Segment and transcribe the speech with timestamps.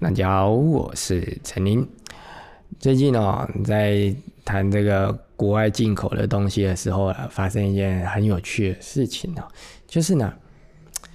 [0.00, 1.86] 大家好，我是陈林。
[2.78, 9.48] 最近哦，在谈这个国外进口的东西的时候啊，发生一件很有趣的事情哦，
[9.86, 10.30] 就是呢，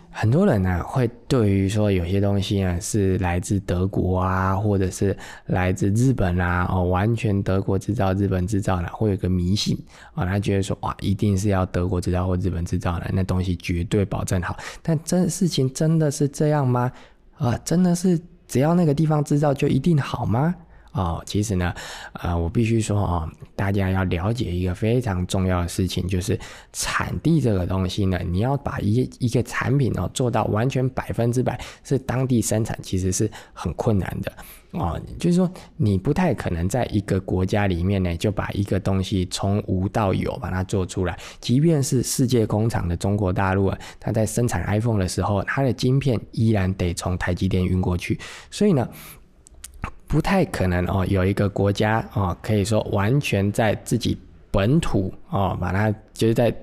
[0.10, 5.16] 很多人呢会对于说有些东西呢是来自德国啊，或者是
[5.48, 9.78] 来自日本啊，哦，完全德国制造、日本制造呢，会有个迷信
[10.16, 14.58] 啊，他觉得说哇，一定是要德国制造或日本制造的，那东西绝对保证好。
[14.82, 16.92] 但真事情真的是这样吗？
[17.38, 18.20] 啊，真的是？
[18.50, 20.54] 只要那个地方制造就一定好吗？
[20.92, 21.74] 哦，其实呢，
[22.14, 26.38] 呃，我必须说啊，大家要了解一个非常重要的事情，就是
[26.74, 34.32] 产地这个东西呢，你要把一一个产品哦做到完全百分之百是当地生产，其实是很困难的。
[34.72, 41.18] 哦，就是说你不太可能在一个国家里面呢，就把一个东西从无到有把它做出来。
[41.40, 48.20] 即便是世界工厂的中国大陆啊，它在生产 iPhone 的时候，它的晶片依然得从台积电运过去。
[48.52, 48.88] 所以呢，
[50.10, 54.18] 不太可能哦，有一个国家哦，可以说完全在自己
[54.52, 56.54] 本土哦，把它就是在。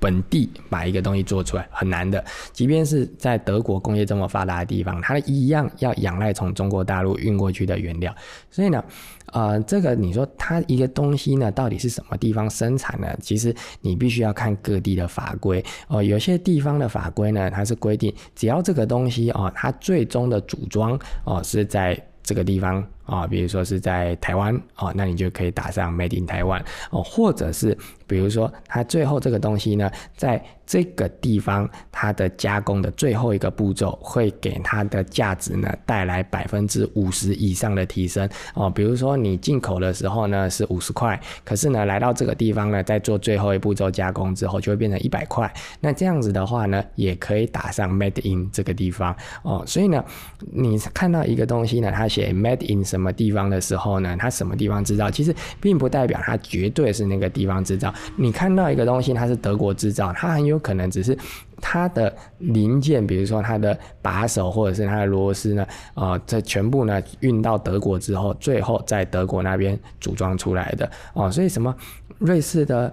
[0.00, 8.14] 本地把一个东西做出来很难的，即便是在德国工业这么发达的地方，它一样要仰赖从中国大陆运过去的原料。
[8.48, 8.84] 所以呢，
[9.32, 13.08] 呃，这个你说它一个东西呢，到底是什么地方生产呢？
[13.20, 16.00] 其实你必须要看各地的法规哦。
[16.00, 22.86] 有些地方的法规呢，它是规定只要这个东西哦，它最终的组装哦是在这个地方。
[23.08, 38.68] 啊，比如说是在台湾哦，那你就可以打上 Made in 台湾哦，或者是比如说它最后这个东西呢，在这个地方它的加工的最后一个步骤会给它的价值呢带来百分之五十以上的提升哦。
[38.68, 45.50] 比如说你进口的时候呢是五十块，可是呢来到这个地方呢，在做最后一步骤加工之后就会变成一百块。
[45.80, 49.64] 那这样子的话呢，也可以打上 Made in 这个地方哦。
[49.66, 50.04] 所以呢，
[50.52, 54.16] 你看到一个东西呢，它写 Made in 什什么地方的时候呢？
[54.18, 57.94] 它什么地方制造，其实并不代表它绝对是那个地方制造。
[58.16, 61.16] 你看到一个东西，它是德国制造，它很有可能只是
[61.60, 65.64] 它的零件，比如说它的把手或者是它的螺丝呢，
[65.94, 71.30] 啊，这全部呢运到德国之后，最后在德国那边组装出来的哦。
[71.30, 71.72] 所以什么
[72.18, 72.92] 瑞士的。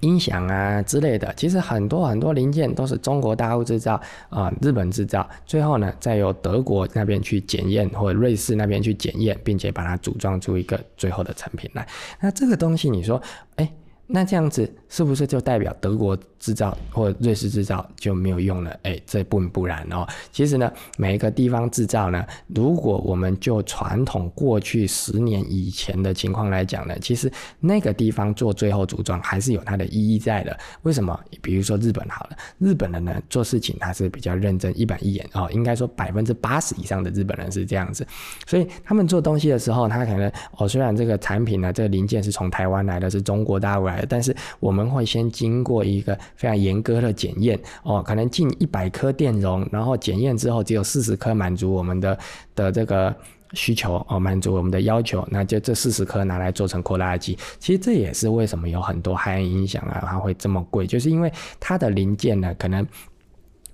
[0.00, 11.86] 音响啊之类的，其实很多很多零件都是中国大陆制造啊，日本制造，最后呢再由德国那边去检验，或者瑞士那边去检验，并且把它组装出一个最后的成品来。
[12.20, 13.20] 那这个东西，你说，
[13.56, 13.70] 哎？
[14.12, 18.76] 那这样子是不是就代表德国制造或瑞士制造就没有用了？
[18.82, 20.04] 哎，这不不然哦。
[20.32, 30.58] 其实呢，每一个地方制造呢，如果我们就传统过去十年以前的情况来讲呢，其实那个地方做最后组装还是有它的意义在的。
[30.82, 31.16] 为什么？
[31.40, 35.48] 比如说日本好了，日本人呢做事情他是比较认真、一板一眼哦。
[35.52, 38.04] 应该说百分之八十以上的日本人是这样子，
[38.48, 43.99] 所以他们做东西的时候，他可能哦，虽然这个产品呢，这个零件是从台湾来的，是中国大陆来。
[44.08, 52.18] 但是我们会先经过一个非常严格的检验哦，可能进一百颗电容，然后检验之后只有四十颗满足我们的
[52.54, 53.14] 的这个
[53.52, 57.36] 需求哦，满足我们的要求，那就这四十颗拿来做成扩拉机。
[57.58, 62.86] 其实这也是为什么有很多海音响啊，它会这么贵，就是因为它的零件呢，可能。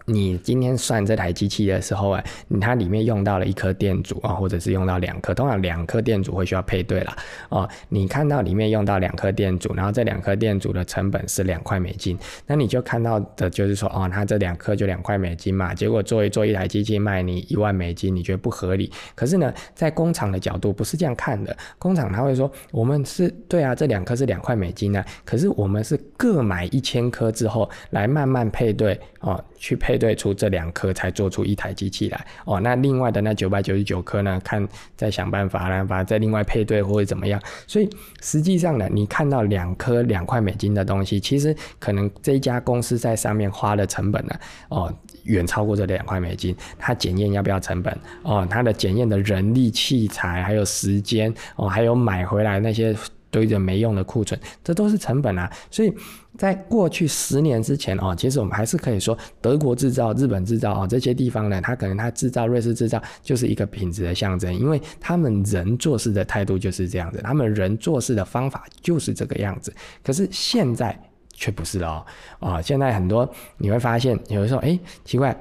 [0.08, 2.24] 你今天算这台机器的时候啊，
[2.60, 7.16] 它里面用到了一颗电阻啊，或者是用到两颗，通常两颗电阻会需要配对了
[7.48, 7.68] 哦。
[7.88, 15.74] 你看到里面用到两颗电阻，然后这两颗电阻的成本是两块美金，那你就看到的就是说，哦，它这两颗就两块美金嘛。
[15.74, 18.92] 结果做一做一台机器卖你一万美金，你觉得不合理？
[19.16, 29.95] 可是呢，在工厂的角度不是这样看的，工厂他会说，我们是对啊，这两颗是两块美金呢，可是我们是各买一千颗之后来慢慢配对哦，去配。
[29.96, 34.38] 配对出这两颗才做出一台机器来哦，那另外的那九百九十九颗呢？
[34.44, 37.40] 看再想办法呢，把再另外配对或者怎么样。
[37.66, 37.88] 所以
[38.20, 44.34] 实际上呢，你看到两颗两块美金的东西，其实可能这一家公司在上面花的成本呢，
[44.68, 44.92] 哦，
[45.24, 46.54] 远超过这两块美金。
[46.78, 47.98] 它检验要不要成本？
[48.22, 52.94] 哦，它的检验的人力、器材还有时间哦，还有买回来那些。
[53.36, 55.52] 堆着没用的库存，这都是成本啊！
[55.70, 55.92] 所以
[56.38, 69.70] 在过去十年之前哦，其实我们还是可以说德国制造、日本制造啊这些地方呢，它可能它制造、瑞士制造就是一个品质的象征，因为他们人做事的态度就是这样子，他们人做事的方法就是这个样子。
[70.02, 70.98] 可是现在
[71.34, 72.02] 却不是了
[72.38, 75.38] 哦，啊，现在很多你会发现，有的时候哎，奇怪。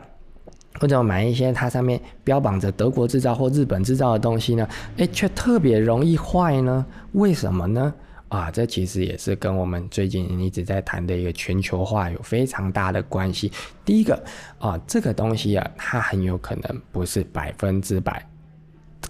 [0.80, 4.68] 或者买一些它上面标榜着德国制造或日本制造的东西呢？
[4.98, 6.86] 诶，却特别容易坏呢？
[7.14, 7.94] 为什么呢？
[8.28, 13.52] 啊，这其实也是跟我们最近一直在谈的一个全球化有非常大的关系。
[13.86, 14.22] 第一个
[14.60, 18.28] 啊，这个东西啊，它很有可能不是百分之百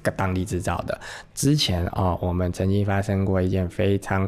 [0.04, 1.00] 个当地制造的。
[1.34, 4.28] 之前啊，我们曾经发生过一件非常。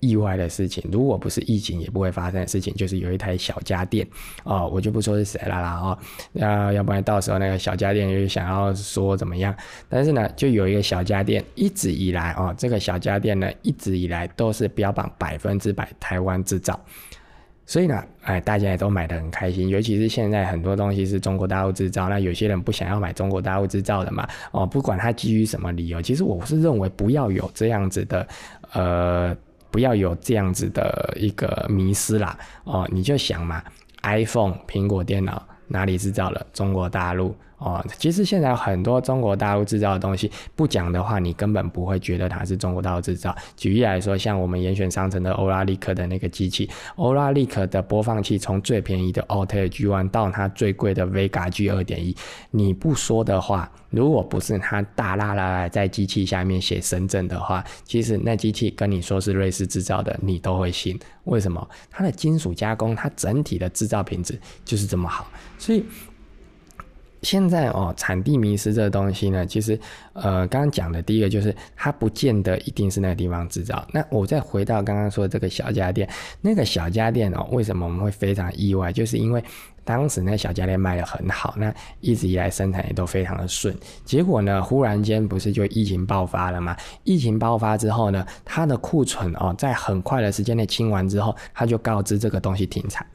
[0.00, 4.06] 意外的事情，如果不是疫情，也不会发生的事情，就是有一台小家电
[4.44, 5.98] 哦，我就不说是谁了啦哦，
[6.32, 9.54] 要要不然到时候那个小家电又想要说怎么样，
[9.88, 16.78] 但是呢，就有一个小家电一直以来哦，这个小家电呢一直以来都是标榜百分之百台湾制造，
[17.66, 28.28] 所以呢，哎，大家也都买的很开心，尤其是现在很多东西是中国大陆制造，那有些人不想要买中国大陆制造的嘛，哦，不管他基于什么理由，其实我是认为不要有这样子的，
[28.72, 29.36] 呃。
[29.70, 33.62] 不要有这样子的一个迷失啦，哦，你就想嘛
[34.02, 36.46] ，iPhone 苹果电脑哪里制造了？
[36.52, 37.34] 中国大陆。
[37.58, 43.34] 哦，其实现在很多中国大陆制造的东西，不讲的话，你根本不会觉得它是中国大陆制造。
[43.56, 52.16] 举例来说，像我们严选商城的欧拉利克的那个机器，欧拉利克的播放器，从最便宜的 Altair G1 到它最贵的 Vega G 二点一，
[52.52, 60.96] 你不说的话，如果不是它大啦啦在机器下面写深圳的话，其实那机器跟你说是瑞士制造的，你都会信。
[61.24, 61.68] 为什么？
[61.90, 65.26] 它的金属加工，它整体的制造品质就是这么好，
[65.58, 65.84] 所以。
[67.22, 69.78] 现在哦，产地迷失这个东西呢，其实，
[70.12, 73.86] 呃，刚刚讲的第一个就是它不见得一定是那个地方制造。
[73.92, 76.08] 那我再回到刚刚说这个小家电，
[76.40, 78.92] 那个小家电哦，为什么我们会非常意外？
[78.92, 79.42] 就是因为
[79.88, 83.74] 当时那小家电卖的很好，那一直以来生产也都非常的顺。
[84.04, 86.76] 结果呢，忽然间不是就疫情爆发了吗？
[87.04, 93.06] 疫情爆发之后呢，它的库存哦，在很快的时间内清完之后，他就告知这个东西停产。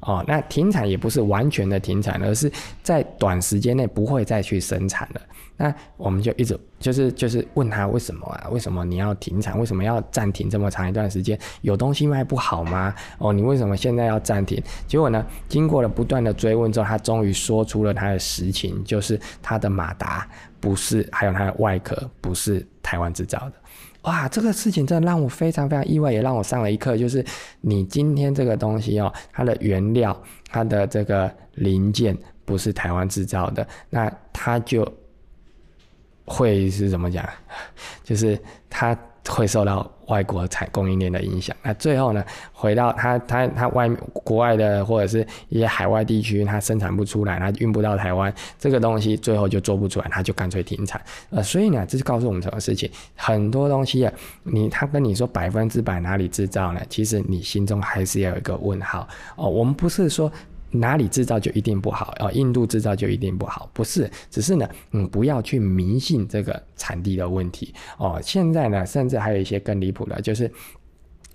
[0.00, 2.50] 哦，那停产也不是完全的停产，而是
[2.82, 5.20] 在短时间内不会再去生产了。
[5.54, 8.48] 那我们就一直就是就是问他为什么啊？
[8.50, 9.56] 为什么你要停产？
[9.60, 11.38] 为什么要暂停这么长一段时间？
[11.60, 12.92] 有东西卖不好吗？
[13.18, 14.60] 哦，你为什么现在要暂停？
[14.88, 20.28] 结果呢，经过了不断的追问之后，他终于说出了他的实情，就是他的马达
[20.60, 23.52] 不是，还有他的外壳不是台湾制造的。
[24.02, 26.96] 哇，这个事情真的让我非常非常意外，也让我上了一课。
[26.96, 27.24] 就是
[27.60, 30.20] 你今天这个东西哦，它的原料、
[30.50, 34.86] 它的这个零件不是台湾制造的，那它就
[36.24, 37.28] 会是怎么讲？
[38.02, 38.98] 就是它。
[39.28, 41.56] 会受到外国产供应链的影响。
[41.62, 51.00] 那最后呢，回到它它它外国外的或者是一些海外地区，它生产不出来，它运不到台湾，这个东西最后就做不出来，它就干脆停产。
[51.30, 52.90] 呃，所以呢，这是告诉我们什么事情？
[53.14, 56.80] 很多东西啊，你他跟你说百分之百哪里制造呢？
[56.88, 59.48] 其实你心中还是要有一个问号哦。
[59.48, 60.30] 我们不是说。
[60.72, 62.30] 哪里制造就一定不好啊？
[62.32, 63.70] 印度制造就一定不好？
[63.72, 68.18] 不是，只是呢，嗯，不要去迷信这个产地的问题哦。
[68.22, 70.50] 现在呢，甚至还有一些更离谱的，就是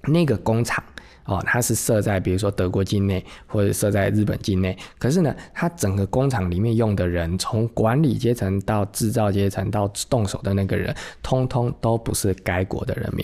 [0.04, 0.84] 那个工厂
[1.26, 13.24] 哦，它是设在比如说德国境内或者设在日本境内，可是呢，它整个工厂里面用的人，从管理阶层到制造阶层到动手的那个人，通通都不是该国的人民。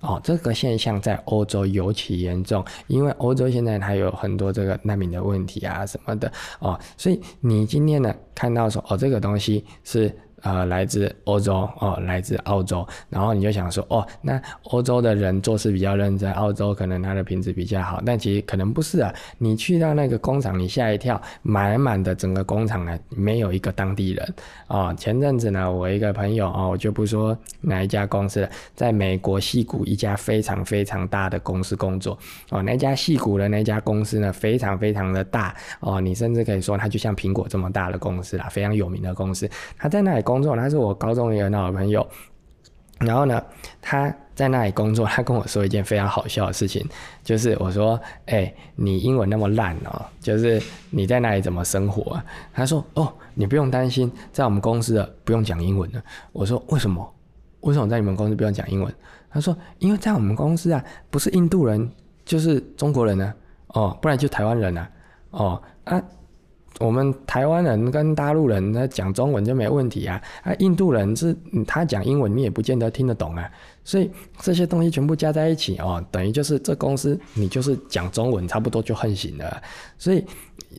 [0.00, 6.30] 哦，这个现象在欧洲尤其严重，因为欧洲现在它有很多这个难民的问题啊什么的
[6.60, 10.14] 哦，所以你今天呢看到说哦这个东西是。
[10.42, 19.12] 呃，来自欧洲哦，来自澳洲，然后你就想说，哦，那欧洲的人做事比较认真，澳洲可能它的品质比较好，但其实可能不是啊。
[19.38, 24.34] 你去到那个工厂，你吓一跳，满满的整个工厂呢，没有一个当地人
[24.68, 24.94] 哦。
[24.96, 32.16] 前阵子呢，我一个朋友哦，我就不说哪一家公司了，在美国戏谷一家非常非常大的公司工作
[32.50, 40.22] 哦，那家戏谷的那家公司呢，非常非常的大哦，你甚至可以说它就像苹果这么大的公司啦，非常有名的公司，他在那里。
[40.28, 42.06] 工作，他是我高中一个很好的朋友。
[43.00, 43.42] 然后呢，
[43.80, 46.84] 他在那里工作，他跟我说一件非常好笑的事情，
[47.24, 57.14] 就是我说：“哎，你英文那么烂哦，就是你在那里怎么生活？”啊？”他说：“哦，你不用担心，在我们公司的不用讲英文的。”我说：“为什么？
[57.60, 58.92] 为什么在你们公司不用讲英文？”
[59.30, 61.90] 他说：“因为在我们公司啊，不是印度人
[62.24, 63.32] 就是中国人呢，
[63.68, 64.90] 哦，不然就台湾人啊，
[65.30, 66.02] 哦啊。”
[66.78, 73.50] 我们台湾人跟大陆人他讲中文就没问题啊，啊，印度人是他讲英文你也不见得听得懂啊，
[73.82, 79.60] 所以这些东西全部加在一起哦，等于就是这公司你就是讲中文差不多就横行了，
[79.98, 80.24] 所以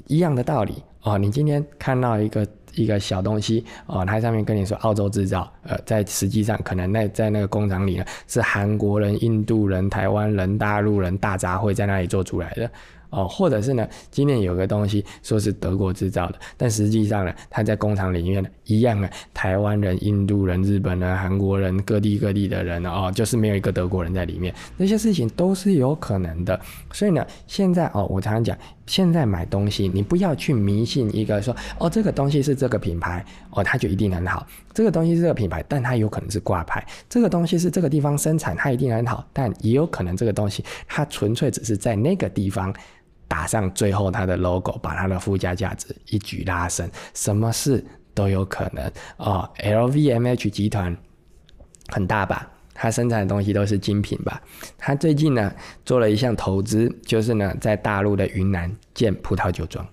[0.07, 12.71] 一样的道理哦，你今天看到一个一个小东西哦，它上面跟你说澳洲制造，呃，在实际上可能那在那个工厂里呢是韩国人、印度人、台湾人、大陆人大杂烩在那里做出来的。
[13.09, 26.59] 哦，或者是呢，今年有个东西说是德国制造的，但实际上呢，它在工厂里面呢，一样啊，台湾人、印度人、日本人、韩国人，各地各地的人哦，就是没有一个德国人在里面，这些事情都是有可能的。
[26.91, 28.57] 所以呢，现在哦，我常常讲。
[28.85, 34.47] 现在买东西，你不要去迷信一个说哦，这个东西是这个品牌哦，它就一定很好。
[34.73, 36.83] 这个东西是这个品牌，但它有可能是挂牌。
[37.07, 42.73] 这个东西是这个地方生产，它一定很好，但也有可能这个东西它纯粹只是在那个地方
[43.29, 46.89] 打上最后它的 logo，把它的附加价值一举拉升。
[47.13, 47.81] 什么事
[48.13, 49.49] 都有可能哦。
[49.59, 50.97] LVMH 集团
[51.87, 52.51] 很大吧？
[52.73, 54.41] 他生产的东西都是精品吧？
[54.77, 55.53] 他最近呢
[55.85, 59.85] 做了一项投资，就是呢在大陆的云南建葡萄酒庄。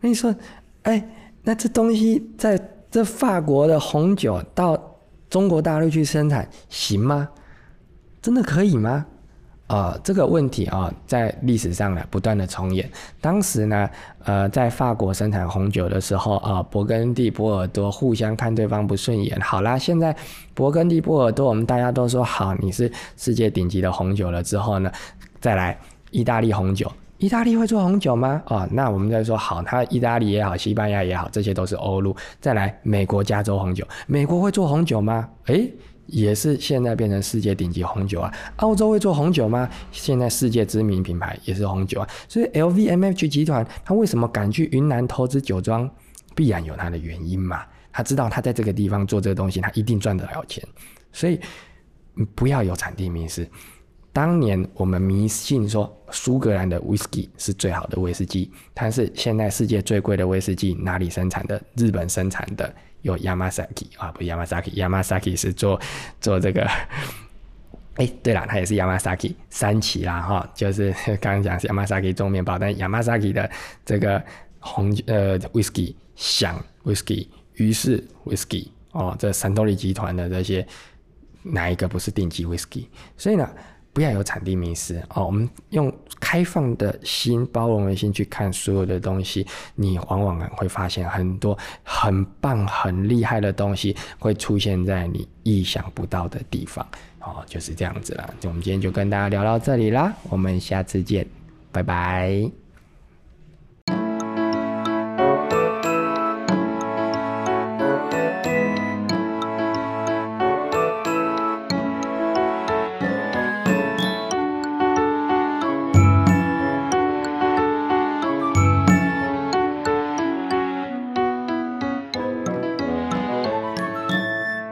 [0.00, 0.34] 那你说，
[0.82, 1.08] 哎，
[1.42, 2.60] 那这东西在
[2.90, 4.98] 这法国的红酒到
[5.30, 7.28] 中国大陆去生产行吗？
[8.20, 9.06] 真的可以吗？
[9.68, 12.90] 呃，这个问题啊，在历史上呢不断的重演。
[13.20, 13.88] 当时呢，
[14.24, 19.38] 呃，在法国生产红酒的时候啊，勃艮第、波尔多互相看对方不顺眼。
[19.40, 20.16] 好啦，现在
[20.56, 24.42] 勃艮第、波尔多，我们大家都说好，你是世界顶级的红酒了。
[24.42, 24.90] 之后呢，
[25.38, 25.78] 再来
[26.10, 28.42] 意大利红酒，意大利会做红酒吗？
[28.46, 32.16] 哦，那我们再说好，它意大利也好，西班牙也好，这些都是欧陆。
[32.40, 35.28] 再来美国加州红酒，美国会做红酒吗？
[35.48, 35.70] 诶。
[36.08, 38.32] 也是现在变成世界顶级红酒啊！
[38.56, 39.68] 澳洲会做红酒吗？
[39.92, 42.08] 现在世界知名品牌也是红酒啊！
[42.28, 45.88] 所以 LVMH 集团他为什么敢去云南投资酒庄，
[46.34, 47.62] 必然有它的原因嘛？
[47.92, 50.66] 他知道他在这个地方做这个东西，他一定赚得了钱。
[51.12, 51.38] 所以
[52.34, 53.48] 不要有产地迷失。
[54.12, 61.60] 当年我们迷信说苏格兰的威士忌是最好的威士忌，但是现在世界最贵的威士忌哪里生产的？
[61.76, 62.74] 日本生产的。
[63.02, 65.80] 有 Yamazaki 啊，不是 Yamazaki，Yamazaki 是做
[66.20, 66.68] 做这个，
[67.94, 73.50] 哎，对了，它也是 Yamazaki 三旗啦，哈，就是刚刚讲是 Yamazaki 做面包，但 Yamazaki 的
[73.84, 74.22] 这个
[74.60, 80.66] 红呃 whisky 响 whisky，于是 whisky 哦，这三多利集团的这些
[81.42, 82.86] 哪一个不是顶级 whisky？
[83.16, 83.48] 所以呢？
[83.92, 96.86] 不要有产地迷失哦，我们用开放的心、包容的心去看所有的东西，你往往会发现很多很棒、很厉害的东西会出现在你意想不到的地方
[97.20, 98.34] 哦，就是这样子了。
[98.44, 101.26] 我们今天就跟大家聊到这里啦，我们下次见，
[101.72, 102.67] 拜拜。